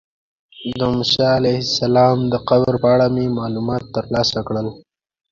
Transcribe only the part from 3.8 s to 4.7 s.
ترلاسه کړل.